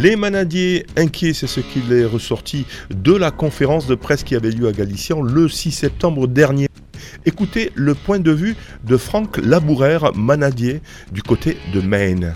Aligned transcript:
Les 0.00 0.16
manadiers 0.16 0.86
inquiets, 0.96 1.32
c'est 1.32 1.46
ce 1.46 1.60
qu'il 1.60 1.92
est 1.92 2.04
ressorti 2.04 2.66
de 2.90 3.14
la 3.14 3.30
conférence 3.30 3.86
de 3.86 3.94
presse 3.94 4.22
qui 4.22 4.36
avait 4.36 4.50
lieu 4.50 4.68
à 4.68 4.72
Galicien 4.72 5.16
le 5.22 5.48
6 5.48 5.72
septembre 5.72 6.28
dernier. 6.28 6.68
Écoutez 7.26 7.72
le 7.74 7.94
point 7.94 8.18
de 8.20 8.30
vue 8.30 8.54
de 8.84 8.96
Franck 8.96 9.38
Labourère, 9.38 10.12
manadier 10.14 10.82
du 11.10 11.22
côté 11.22 11.56
de 11.74 11.80
Maine. 11.80 12.34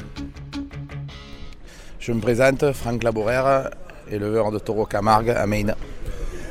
Je 2.00 2.12
me 2.12 2.20
présente, 2.20 2.72
Franck 2.72 3.02
Labourère, 3.04 3.70
éleveur 4.10 4.50
de 4.50 4.58
taureaux 4.58 4.86
Camargue 4.86 5.30
à 5.30 5.46
Maine. 5.46 5.74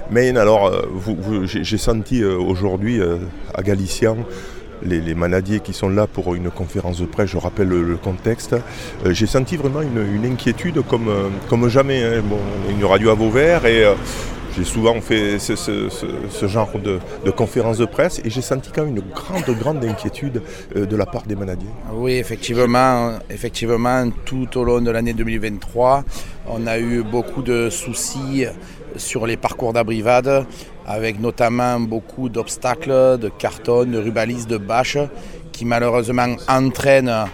Maine, 0.09 0.37
alors, 0.37 0.67
euh, 0.67 0.81
vous- 0.91 1.17
vous- 1.19 1.45
j'ai 1.45 1.77
senti 1.77 2.21
euh, 2.21 2.37
aujourd'hui 2.37 2.99
euh, 3.01 3.17
à 3.53 3.61
Galicien 3.63 4.17
les, 4.83 4.99
les 4.99 5.15
qui 5.63 5.73
sont 5.73 5.89
là 5.89 6.07
pour 6.07 6.35
une 6.35 6.49
conférence 6.49 6.99
de 6.99 7.05
presse, 7.05 7.29
je 7.29 7.37
rappelle 7.37 7.67
le, 7.67 7.95
contexte. 7.97 8.53
Euh, 9.05 9.13
j'ai 9.13 9.27
senti 9.27 9.57
vraiment 9.57 9.81
une, 9.81 10.25
inquiétude 10.25 10.81
comme, 10.87 11.09
euh, 11.09 11.69
jamais. 11.69 12.03
hein. 12.03 12.21
Bon, 12.23 12.39
une 12.69 12.83
radio 12.85 13.09
à 13.09 13.13
Vauvert 13.13 13.65
et 13.65 13.83
euh, 13.83 13.93
j'ai 14.55 14.63
souvent 14.63 14.99
fait 15.01 15.39
ce, 15.39 16.47
genre 16.47 16.71
de, 16.77 16.99
de 17.25 17.31
conférence 17.31 17.77
de 17.77 17.85
presse 17.85 18.21
et 18.23 18.29
j'ai 18.29 18.41
senti 18.41 18.71
quand 18.73 18.83
même 18.83 18.97
une 18.97 19.03
grande, 19.13 19.57
grande 19.57 19.85
inquiétude 19.85 20.41
euh, 20.75 20.85
de 20.85 20.95
la 20.95 21.05
part 21.05 21.23
des 21.23 21.35
manadiers. 21.35 21.69
Oui, 21.93 22.13
effectivement, 22.13 23.19
effectivement, 23.29 24.09
tout 24.25 24.57
au 24.57 24.63
long 24.63 24.81
de 24.81 24.91
l'année 24.91 25.13
2023, 25.13 26.03
on 26.47 26.67
a 26.67 26.79
eu 26.79 27.03
beaucoup 27.03 27.41
de 27.41 27.69
soucis 27.69 28.45
sur 28.97 29.25
les 29.25 29.37
parcours 29.37 29.73
d'abrivade, 29.73 30.45
avec 30.85 31.19
notamment 31.19 31.79
beaucoup 31.79 32.29
d'obstacles, 32.29 33.17
de 33.17 33.29
cartons, 33.29 33.85
de 33.85 33.97
rubalises, 33.97 34.47
de 34.47 34.57
bâches, 34.57 34.97
qui 35.51 35.65
malheureusement 35.65 36.35
entraînent 36.47 37.25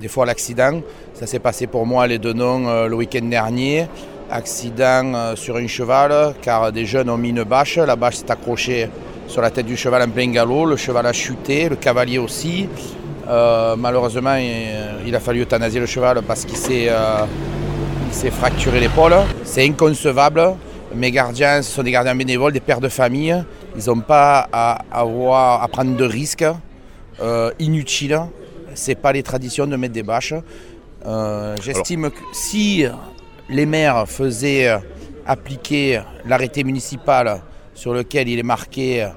des 0.00 0.08
fois 0.08 0.26
l'accident. 0.26 0.80
Ça 1.14 1.26
s'est 1.26 1.38
passé 1.38 1.66
pour 1.66 1.86
moi 1.86 2.06
les 2.06 2.18
deux 2.18 2.32
noms 2.32 2.68
euh, 2.68 2.88
le 2.88 2.96
week-end 2.96 3.24
dernier. 3.24 3.86
Accident 4.30 5.14
euh, 5.14 5.36
sur 5.36 5.56
un 5.56 5.66
cheval, 5.66 6.34
car 6.40 6.72
des 6.72 6.86
jeunes 6.86 7.10
ont 7.10 7.16
mis 7.18 7.30
une 7.30 7.44
bâche. 7.44 7.76
La 7.76 7.96
bâche 7.96 8.16
s'est 8.16 8.30
accrochée 8.30 8.88
sur 9.26 9.42
la 9.42 9.50
tête 9.50 9.66
du 9.66 9.76
cheval 9.76 10.02
en 10.02 10.10
plein 10.10 10.30
galop. 10.30 10.66
Le 10.66 10.76
cheval 10.76 11.06
a 11.06 11.12
chuté, 11.12 11.68
le 11.68 11.76
cavalier 11.76 12.18
aussi. 12.18 12.68
Euh, 13.28 13.76
malheureusement, 13.76 14.34
il, 14.36 15.06
il 15.06 15.14
a 15.14 15.20
fallu 15.20 15.42
euthanasier 15.42 15.80
le 15.80 15.86
cheval 15.86 16.20
parce 16.26 16.44
qu'il 16.44 16.56
s'est 16.56 16.88
euh, 16.88 17.26
fracturé 18.30 18.80
l'épaule. 18.80 19.14
C'est 19.44 19.64
inconcevable. 19.66 20.54
Mes 20.94 21.10
gardiens, 21.10 21.60
ce 21.62 21.70
sont 21.72 21.82
des 21.82 21.90
gardiens 21.90 22.14
bénévoles, 22.14 22.52
des 22.52 22.60
pères 22.60 22.80
de 22.80 22.88
famille. 22.88 23.34
Ils 23.76 23.86
n'ont 23.86 24.00
pas 24.00 24.48
à, 24.52 24.78
avoir, 24.92 25.62
à 25.62 25.68
prendre 25.68 25.96
de 25.96 26.04
risques 26.04 26.44
euh, 27.20 27.50
inutiles. 27.58 28.20
Ce 28.74 28.90
n'est 28.90 28.94
pas 28.94 29.12
les 29.12 29.22
traditions 29.22 29.66
de 29.66 29.76
mettre 29.76 29.94
des 29.94 30.02
bâches. 30.02 30.34
Euh, 31.06 31.56
J'estime 31.62 32.10
que 32.10 32.16
si 32.32 32.86
les 33.48 33.66
maires 33.66 34.08
faisaient 34.08 34.76
appliquer 35.26 36.00
l'arrêté 36.26 36.64
municipal 36.64 37.40
sur 37.74 37.92
lequel 37.94 38.28
il 38.28 38.38
est 38.38 38.42
marqué 38.44 39.08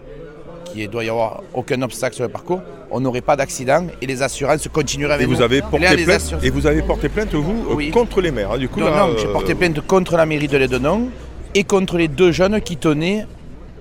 qu'il 0.65 0.83
ne 0.83 0.87
doit 0.87 1.03
y 1.03 1.09
avoir 1.09 1.43
aucun 1.53 1.81
obstacle 1.81 2.15
sur 2.15 2.23
le 2.25 2.29
parcours, 2.31 2.61
on 2.91 2.99
n'aurait 2.99 3.21
pas 3.21 3.35
d'accident 3.35 3.87
et 4.01 4.05
les 4.05 4.21
assurances 4.21 4.67
continueraient 4.69 5.13
Et 5.13 5.15
avec 5.15 5.27
vous, 5.27 5.35
nous. 5.35 5.41
avez 5.41 5.57
Et 5.57 5.61
porté 5.61 5.77
plainte, 6.03 6.09
assurances- 6.09 6.43
et 6.43 6.49
vous 6.49 6.67
avez 6.67 6.81
porté 6.81 7.09
plainte, 7.09 7.33
vous, 7.33 7.67
euh, 7.71 7.75
Oui. 7.75 7.89
contre 7.91 8.21
les 8.21 8.31
maires. 8.31 8.51
hein. 8.53 8.57
Du 8.57 8.69
coup, 8.69 8.79
non, 8.79 8.89
non, 8.95 9.15
j'ai 9.17 9.27
euh, 9.27 9.31
porté 9.33 9.55
plainte 9.55 9.79
contre 9.81 10.15
la 10.17 10.25
mairie 10.25 10.47
de 10.47 10.57
Lédenon 10.57 11.09
et 11.55 11.63
contre 11.63 11.97
les 11.97 12.07
deux 12.07 12.31
jeunes 12.31 12.61
qui 12.61 12.77
tenaient 12.77 13.25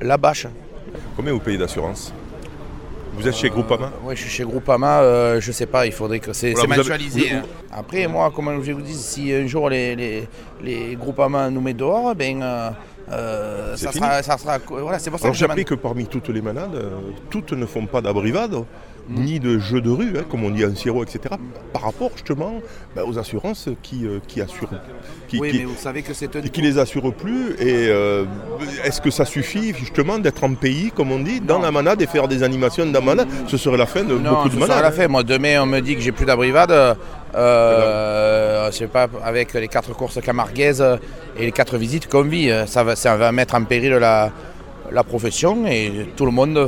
la 0.00 0.16
bâche. 0.16 0.46
Combien 1.16 1.32
vous 1.32 1.40
payez 1.40 1.58
d'assurance 1.58 2.12
Vous 3.16 3.26
êtes 3.26 3.34
chez 3.34 3.48
Groupama 3.50 3.90
Oui, 4.04 4.14
je 4.16 4.20
suis 4.22 4.30
chez 4.30 4.44
Groupama, 4.44 5.00
euh, 5.00 5.40
je 5.40 5.52
sais 5.52 5.66
pas, 5.66 5.86
il 5.86 5.92
faudrait 5.92 6.18
que 6.20 6.32
c'est 6.32 6.52
Voilà, 6.52 6.68
avez- 6.74 6.76
mensualisé. 6.78 7.30
hein. 7.32 7.42
Après, 7.72 8.06
moi, 8.06 8.30
comme 8.34 8.62
je 8.62 8.72
vous 8.72 8.82
dis, 8.82 8.94
si 8.94 9.32
un 9.32 9.46
jour 9.46 9.68
les, 9.70 9.96
les, 9.96 10.28
les 10.62 10.96
Groupama 10.96 11.48
nous 11.50 11.60
mettent 11.60 11.78
dehors, 11.78 12.14
ben, 12.14 12.42
euh, 12.42 12.70
euh, 13.10 13.76
ça, 13.76 13.92
sera, 13.92 14.22
ça 14.22 14.36
sera. 14.38 14.58
Voilà, 14.68 14.98
c'est 14.98 15.10
pour 15.10 15.18
ça 15.18 15.26
Alors 15.26 15.34
j'ai 15.34 15.44
appris 15.44 15.64
que 15.64 15.74
parmi 15.74 16.06
toutes 16.06 16.28
les 16.28 16.42
manades, 16.42 16.74
euh, 16.74 16.90
toutes 17.30 17.52
ne 17.52 17.64
font 17.66 17.86
pas 17.86 18.00
d'abrivade. 18.00 18.56
Ni 19.08 19.38
de 19.40 19.58
jeux 19.58 19.80
de 19.80 19.90
rue, 19.90 20.14
hein, 20.18 20.24
comme 20.28 20.44
on 20.44 20.50
dit 20.50 20.64
en 20.64 20.74
sirop, 20.74 21.02
etc. 21.04 21.20
Par 21.72 21.82
rapport 21.82 22.10
justement 22.14 22.60
bah, 22.94 23.02
aux 23.06 23.18
assurances 23.18 23.68
qui, 23.82 24.04
euh, 24.06 24.18
qui 24.26 24.40
assurent, 24.40 24.70
qui, 25.28 25.38
Oui, 25.38 25.50
qui- 25.50 25.58
mais 25.60 25.64
vous 25.64 25.76
savez 25.76 26.02
que 26.02 26.12
c'est 26.14 26.34
un. 26.36 26.40
qui 26.40 26.60
les 26.62 26.78
assurent 26.78 27.12
plus. 27.14 27.50
Et 27.60 27.88
euh, 27.88 28.24
est-ce 28.84 29.00
que 29.00 29.10
ça 29.10 29.24
suffit 29.24 29.72
justement 29.74 30.18
d'être 30.18 30.42
en 30.44 30.54
pays, 30.54 30.90
comme 30.94 31.12
on 31.12 31.20
dit, 31.20 31.40
dans 31.40 31.56
Non. 31.58 31.62
la 31.64 31.70
manade 31.70 32.02
et 32.02 32.06
faire 32.06 32.26
des 32.28 32.42
animations 32.42 32.86
de 32.86 32.92
la 32.92 33.00
manade? 33.00 33.28
Ce 33.46 33.56
serait 33.56 33.76
la 33.76 33.86
fin 33.86 34.02
de 34.02 34.16
Non, 34.18 34.30
beaucoup 34.30 34.48
de 34.48 34.54
ce 34.54 34.60
sera 34.60 34.68
manades. 34.68 34.82
la 34.84 34.92
fin. 34.92 35.08
Moi, 35.08 35.22
demain, 35.22 35.60
on 35.62 35.66
me 35.66 35.80
dit 35.80 35.94
que 35.94 36.00
j'ai 36.00 36.12
plus 36.12 36.26
d'abrivade. 36.26 36.96
Euh, 37.34 38.70
je 38.70 38.76
sais 38.76 38.86
pas, 38.86 39.06
avec 39.24 39.52
les 39.54 39.68
quatre 39.68 39.92
courses 39.94 40.20
camarguaises 40.20 40.84
et 41.38 41.44
les 41.46 41.52
quatre 41.52 41.76
visites 41.76 42.08
qu'on 42.08 42.22
vit, 42.22 42.50
euh, 42.50 42.66
ça 42.66 42.82
va, 42.82 42.96
ça 42.96 43.16
va 43.16 43.30
mettre 43.32 43.54
en 43.54 43.64
péril 43.64 43.92
la, 43.92 44.30
la 44.92 45.02
profession 45.04 45.66
et 45.66 46.08
tout 46.16 46.24
le 46.26 46.32
monde, 46.32 46.58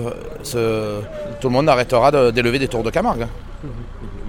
se- 0.43 1.01
tout 1.41 1.49
le 1.49 1.53
monde 1.55 1.69
arrêtera 1.69 2.11
de- 2.11 2.31
d'élever 2.31 2.59
des 2.59 2.69
tours 2.69 2.83
de 2.83 2.91
Camargue. 2.91 3.27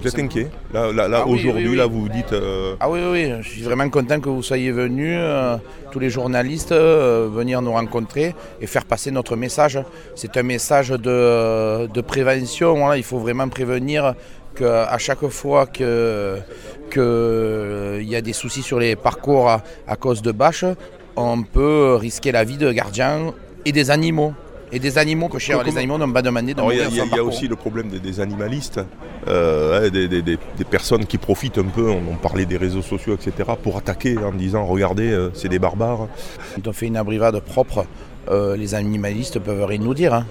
Vous 0.02 0.08
êtes 0.08 0.18
inquiet 0.18 0.48
Là, 0.72 0.90
là, 0.92 1.08
là, 1.08 1.18
Ah 1.24 1.26
aujourd'hui, 1.28 1.64
oui, 1.64 1.68
oui. 1.72 1.76
là, 1.76 1.86
vous 1.86 2.00
vous 2.02 2.08
dites. 2.08 2.32
euh, 2.32 2.74
Ah 2.80 2.88
oui, 2.88 3.00
oui, 3.12 3.32
je 3.42 3.48
suis 3.48 3.62
vraiment 3.62 3.88
content 3.90 4.18
que 4.18 4.30
vous 4.30 4.42
soyez 4.42 4.72
venus, 4.72 5.14
euh, 5.18 5.56
tous 5.92 5.98
les 5.98 6.08
journalistes, 6.08 6.72
euh, 6.72 7.28
venir 7.30 7.60
nous 7.60 7.72
rencontrer 7.72 8.34
et 8.62 8.66
faire 8.66 8.86
passer 8.86 9.10
notre 9.10 9.36
message. 9.36 9.78
C'est 10.14 10.36
un 10.38 10.42
message 10.42 10.88
de, 10.88 11.86
de 11.86 12.00
prévention. 12.00 12.74
Voilà, 12.78 12.96
il 12.96 13.02
faut 13.02 13.18
vraiment 13.18 13.48
prévenir 13.50 14.14
qu'à 14.56 14.96
chaque 14.98 15.26
fois 15.28 15.66
que 15.66 16.38
qu'il 16.92 18.08
y 18.08 18.16
a 18.16 18.20
des 18.20 18.32
soucis 18.32 18.62
sur 18.62 18.78
les 18.80 18.96
parcours 18.96 19.48
à, 19.48 19.62
à 19.86 19.96
cause 19.96 20.22
de 20.22 20.32
bâches, 20.32 20.64
on 21.16 21.42
peut 21.42 21.94
risquer 22.00 22.32
la 22.32 22.42
vie 22.44 22.56
de 22.56 22.72
gardiens 22.72 23.32
et 23.64 23.72
des 23.72 23.90
animaux. 23.90 24.32
Et 24.72 24.78
des 24.78 24.98
animaux 24.98 25.26
que 25.28 25.38
Comment- 25.44 25.62
les 25.64 25.76
animaux 25.78 25.98
n'ont 25.98 26.12
pas 26.12 26.22
demandé 26.22 26.54
de 26.54 26.62
il 26.62 26.78
y 26.78 26.80
a, 26.80 26.88
y 26.88 27.00
a- 27.00 27.16
y 27.16 27.20
aussi 27.20 27.48
le 27.48 27.56
problème 27.56 27.88
des, 27.88 27.98
des 27.98 28.20
animalistes, 28.20 28.78
euh, 29.26 29.90
des, 29.90 30.06
des- 30.06 30.22
des- 30.22 30.38
des 30.56 30.64
personnes 30.64 31.06
qui 31.06 31.18
profitent 31.18 31.58
un 31.58 31.64
peu, 31.64 31.88
on, 31.90 32.00
on 32.12 32.14
parlait 32.14 32.46
des 32.46 32.56
réseaux 32.56 32.80
sociaux, 32.82 33.14
etc., 33.14 33.50
pour 33.60 33.76
attaquer 33.76 34.16
en 34.18 34.30
disant 34.30 34.64
regardez, 34.64 35.10
euh, 35.10 35.30
c'est 35.34 35.48
des 35.48 35.58
barbares. 35.58 36.06
Quand 36.54 36.68
on 36.68 36.72
fait 36.72 36.86
une 36.86 36.96
abrivade 36.96 37.40
propre, 37.40 37.84
euh, 38.30 38.56
les 38.56 38.76
animalistes 38.76 39.40
peuvent 39.40 39.64
rien 39.64 39.80
nous 39.80 39.92
dire. 39.94 40.14
hein. 40.14 40.24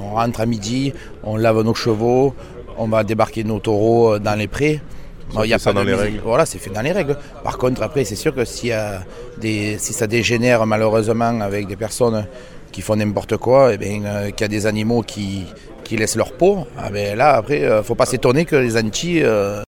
On 0.00 0.14
rentre 0.14 0.40
à 0.40 0.46
midi, 0.46 0.94
on 1.22 1.36
lave 1.36 1.60
nos 1.62 1.74
chevaux, 1.74 2.34
on 2.78 2.88
va 2.88 3.04
débarquer 3.04 3.44
nos 3.44 3.58
taureaux 3.58 4.18
dans 4.18 4.38
les 4.38 4.46
prés. 4.48 4.80
Il 5.44 5.50
y 5.50 5.54
a 5.54 5.58
ça 5.58 5.72
pas 5.72 5.80
dans 5.80 5.84
les 5.84 5.94
règles. 5.94 6.20
Voilà, 6.24 6.44
c'est 6.46 6.58
fait 6.58 6.70
dans 6.70 6.80
les 6.82 6.92
règles. 6.92 7.16
Par 7.44 7.58
contre, 7.58 7.82
après, 7.82 8.04
c'est 8.04 8.16
sûr 8.16 8.34
que 8.34 8.44
s'il 8.46 8.68
y 8.70 8.72
a 8.72 9.02
des, 9.38 9.76
si 9.78 9.92
ça 9.92 10.06
dégénère 10.06 10.64
malheureusement 10.66 11.40
avec 11.42 11.66
des 11.66 11.76
personnes 11.76 12.26
qui 12.72 12.82
font 12.82 12.96
n'importe 12.96 13.36
quoi, 13.36 13.74
et 13.74 13.78
bien, 13.78 14.04
euh, 14.04 14.30
qu'il 14.30 14.40
y 14.40 14.44
a 14.44 14.48
des 14.48 14.66
animaux 14.66 15.02
qui, 15.02 15.44
qui 15.84 15.96
laissent 15.96 16.16
leur 16.16 16.32
peau, 16.32 16.66
ah 16.78 16.90
ben 16.90 17.16
là, 17.16 17.34
après, 17.34 17.60
il 17.60 17.84
faut 17.84 17.94
pas 17.94 18.06
s'étonner 18.06 18.44
que 18.44 18.56
les 18.56 18.76
Antilles 18.76 19.22
euh, 19.24 19.62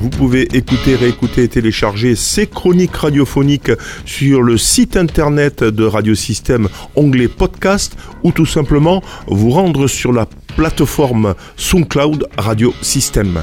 Vous 0.00 0.10
pouvez 0.10 0.42
écouter, 0.56 0.94
réécouter 0.94 1.44
et 1.44 1.48
télécharger 1.48 2.14
ces 2.14 2.46
chroniques 2.46 2.94
radiophoniques 2.94 3.72
sur 4.04 4.42
le 4.42 4.56
site 4.56 4.96
internet 4.96 5.64
de 5.64 5.84
Radiosystème, 5.84 6.68
onglet 6.94 7.26
podcast, 7.26 7.96
ou 8.22 8.30
tout 8.30 8.46
simplement 8.46 9.02
vous 9.26 9.50
rendre 9.50 9.88
sur 9.88 10.12
la 10.12 10.26
plateforme 10.56 11.34
SoundCloud 11.56 12.28
Radio 12.38 12.72
Système. 12.80 13.42